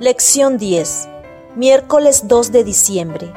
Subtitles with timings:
[0.00, 1.08] Lección 10.
[1.56, 3.32] Miércoles 2 de diciembre.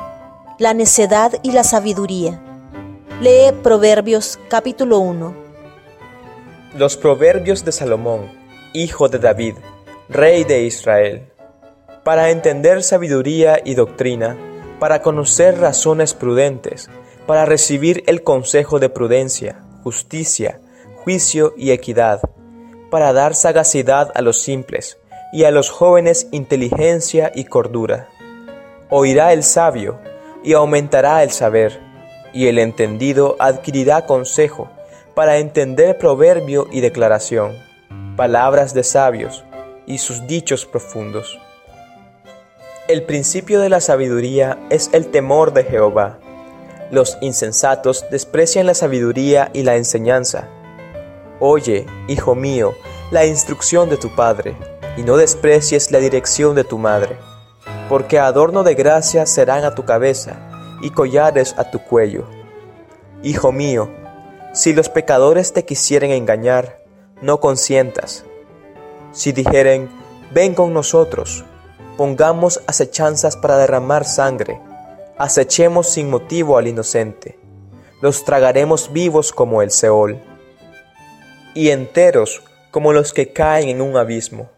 [0.60, 2.40] La necedad y la sabiduría.
[3.20, 5.36] Lee Proverbios capítulo 1.
[6.78, 8.32] Los Proverbios de Salomón,
[8.74, 9.56] hijo de David,
[10.08, 11.32] rey de Israel.
[12.04, 14.38] Para entender sabiduría y doctrina,
[14.80, 16.92] para conocer razones prudentes,
[17.26, 20.62] para recibir el consejo de prudencia, justicia,
[21.04, 22.22] juicio y equidad,
[22.92, 25.01] para dar sagacidad a los simples,
[25.32, 28.10] y a los jóvenes inteligencia y cordura.
[28.90, 30.00] Oirá el sabio,
[30.44, 31.80] y aumentará el saber,
[32.34, 34.70] y el entendido adquirirá consejo,
[35.16, 37.54] para entender proverbio y declaración,
[38.16, 39.44] palabras de sabios,
[39.86, 41.40] y sus dichos profundos.
[42.88, 46.20] El principio de la sabiduría es el temor de Jehová.
[46.92, 50.50] Los insensatos desprecian la sabiduría y la enseñanza.
[51.40, 52.74] Oye, hijo mío,
[53.12, 54.56] la instrucción de tu padre,
[54.98, 57.18] y no desprecies la dirección de tu madre,
[57.90, 60.38] porque adorno de gracia serán a tu cabeza,
[60.82, 62.26] y collares a tu cuello.
[63.24, 63.90] Hijo mío,
[64.54, 66.80] si los pecadores te quisieren engañar,
[67.22, 68.26] no consientas.
[69.12, 69.90] Si dijeren,
[70.34, 71.46] ven con nosotros,
[71.98, 74.60] pongamos acechanzas para derramar sangre,
[75.18, 77.38] acechemos sin motivo al inocente,
[78.02, 80.20] los tragaremos vivos como el Seol,
[81.54, 84.50] y enteros como los que caen en un abismo.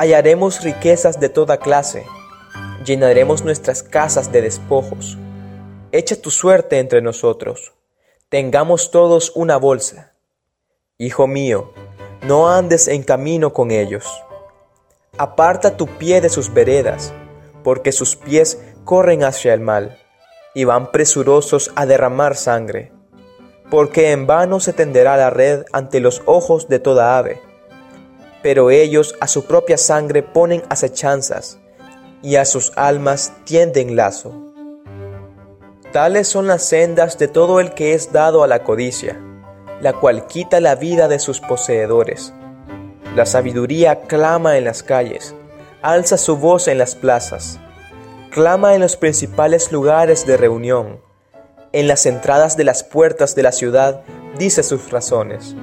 [0.00, 2.06] Hallaremos riquezas de toda clase,
[2.86, 5.18] llenaremos nuestras casas de despojos.
[5.92, 7.74] Echa tu suerte entre nosotros,
[8.30, 10.14] tengamos todos una bolsa.
[10.96, 11.74] Hijo mío,
[12.22, 14.06] no andes en camino con ellos
[15.18, 17.12] Aparta tu pie de sus veredas,
[17.62, 19.98] porque sus pies corren hacia el mal,
[20.54, 22.90] y van presurosos a derramar sangre.
[23.70, 27.42] Porque en vano se tenderá la red ante los ojos de toda ave,
[28.42, 31.58] pero ellos a su propia sangre ponen acechanzas,
[32.22, 34.32] y a sus almas tienden lazo.
[35.92, 39.20] Tales son las sendas de todo el que es dado a la codicia,
[39.80, 42.32] la cual quita la vida de sus poseedores
[43.14, 45.34] la sabiduría clama en las calles,
[45.82, 47.58] alza su voz en las plazas,
[48.30, 51.00] clama en los principales lugares de reunión,
[51.72, 54.02] en las entradas de las puertas de la ciudad
[54.38, 55.56] dice sus razones.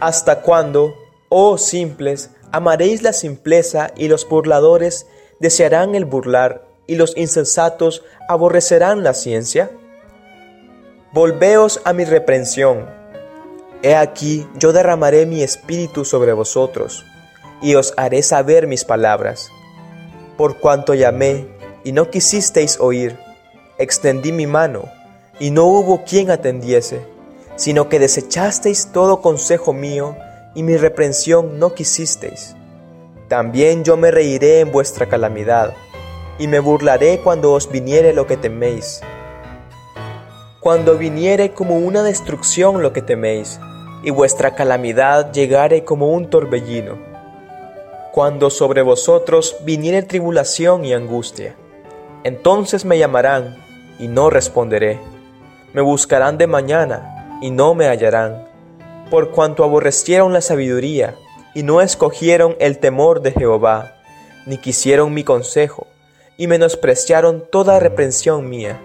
[0.00, 0.94] ¿Hasta cuándo,
[1.36, 5.08] oh simples, amaréis la simpleza y los burladores
[5.40, 9.72] desearán el burlar y los insensatos aborrecerán la ciencia?
[11.12, 12.86] Volveos a mi reprensión
[13.82, 17.04] He aquí yo derramaré mi espíritu sobre vosotros,
[17.60, 19.50] y os haré saber mis palabras.
[20.38, 21.48] Por cuanto llamé,
[21.82, 23.18] y no quisisteis oír,
[23.76, 24.84] extendí mi mano,
[25.38, 27.06] y no hubo quien atendiese,
[27.56, 30.16] sino que desechasteis todo consejo mío,
[30.54, 32.54] y mi reprensión no quisisteis.
[33.28, 35.74] También yo me reiré en vuestra calamidad,
[36.38, 39.00] y me burlaré cuando os viniere lo que teméis.
[40.60, 43.60] Cuando viniere como una destrucción lo que teméis,
[44.02, 46.98] y vuestra calamidad llegare como un torbellino.
[48.12, 51.56] Cuando sobre vosotros viniere tribulación y angustia,
[52.22, 53.56] entonces me llamarán
[53.98, 55.00] y no responderé.
[55.72, 58.46] Me buscarán de mañana y no me hallarán,
[59.10, 61.16] por cuanto aborrecieron la sabiduría
[61.54, 63.96] y no escogieron el temor de Jehová,
[64.46, 65.86] ni quisieron mi consejo,
[66.36, 68.80] y menospreciaron toda reprensión mía.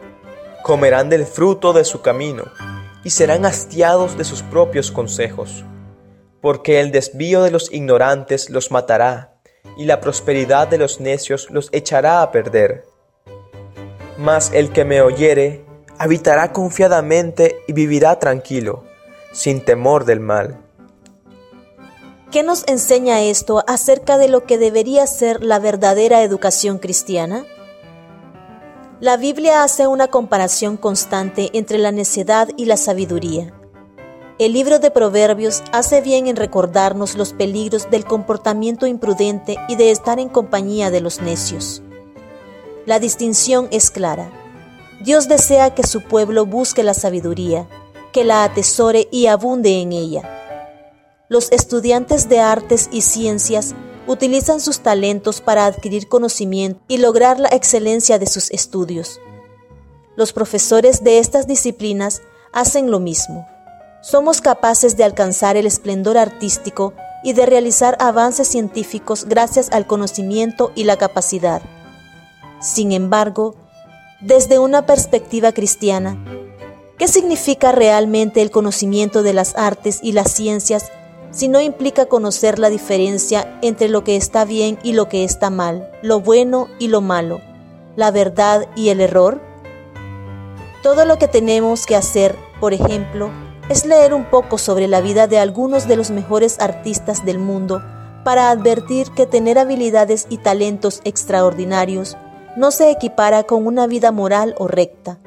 [0.63, 2.46] Comerán del fruto de su camino
[3.03, 5.63] y serán hastiados de sus propios consejos,
[6.41, 9.36] porque el desvío de los ignorantes los matará,
[9.78, 12.86] y la prosperidad de los necios los echará a perder.
[14.18, 15.66] Mas el que me oyere,
[15.97, 18.84] habitará confiadamente y vivirá tranquilo,
[19.31, 20.59] sin temor del mal.
[22.31, 27.45] ¿Qué nos enseña esto acerca de lo que debería ser la verdadera educación cristiana?
[29.00, 33.53] La Biblia hace una comparación constante entre la necedad y la sabiduría.
[34.38, 39.92] El libro de Proverbios hace bien en recordarnos los peligros del comportamiento imprudente y de
[39.92, 41.81] estar en compañía de los necios.
[42.86, 44.31] La distinción es clara.
[45.01, 47.68] Dios desea que su pueblo busque la sabiduría,
[48.11, 50.23] que la atesore y abunde en ella.
[51.29, 53.75] Los estudiantes de artes y ciencias
[54.07, 59.19] utilizan sus talentos para adquirir conocimiento y lograr la excelencia de sus estudios.
[60.15, 62.21] Los profesores de estas disciplinas
[62.51, 63.47] hacen lo mismo.
[64.01, 70.71] Somos capaces de alcanzar el esplendor artístico y de realizar avances científicos gracias al conocimiento
[70.73, 71.62] y la capacidad.
[72.59, 73.55] Sin embargo,
[74.21, 76.17] desde una perspectiva cristiana,
[77.00, 80.92] ¿qué significa realmente el conocimiento de las artes y las ciencias
[81.31, 85.92] sino implica conocer la diferencia entre lo que está bien y lo que está mal,
[86.01, 87.40] lo bueno y lo malo,
[87.96, 89.40] la verdad y el error?
[90.81, 93.30] Todo lo que tenemos que hacer, por ejemplo,
[93.69, 97.81] es leer un poco sobre la vida de algunos de los mejores artistas del mundo
[98.25, 102.18] para advertir que tener habilidades y talentos extraordinarios
[102.57, 105.19] no se equipara con una vida moral o recta.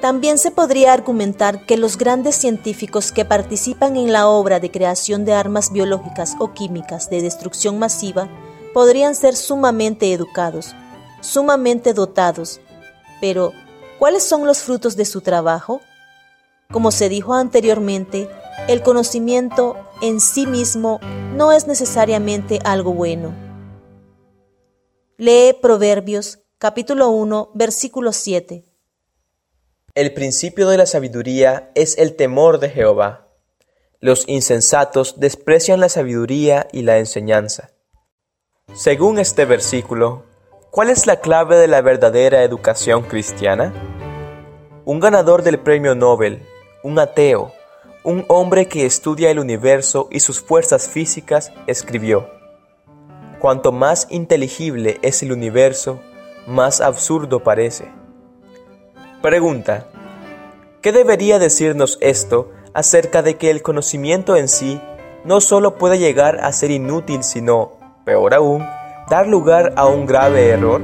[0.00, 5.26] También se podría argumentar que los grandes científicos que participan en la obra de creación
[5.26, 8.30] de armas biológicas o químicas de destrucción masiva
[8.72, 10.74] podrían ser sumamente educados,
[11.20, 12.62] sumamente dotados,
[13.20, 13.52] pero
[13.98, 15.82] ¿cuáles son los frutos de su trabajo?
[16.72, 18.30] Como se dijo anteriormente,
[18.68, 20.98] el conocimiento en sí mismo
[21.34, 23.34] no es necesariamente algo bueno.
[25.18, 28.69] Lee Proverbios capítulo 1 versículo 7.
[29.96, 33.26] El principio de la sabiduría es el temor de Jehová.
[33.98, 37.70] Los insensatos desprecian la sabiduría y la enseñanza.
[38.72, 40.22] Según este versículo,
[40.70, 43.74] ¿cuál es la clave de la verdadera educación cristiana?
[44.84, 46.46] Un ganador del premio Nobel,
[46.84, 47.52] un ateo,
[48.04, 52.30] un hombre que estudia el universo y sus fuerzas físicas, escribió,
[53.40, 56.00] Cuanto más inteligible es el universo,
[56.46, 57.99] más absurdo parece.
[59.22, 59.84] Pregunta,
[60.80, 64.80] ¿qué debería decirnos esto acerca de que el conocimiento en sí
[65.26, 67.72] no solo puede llegar a ser inútil, sino,
[68.06, 68.66] peor aún,
[69.10, 70.80] dar lugar a un grave error?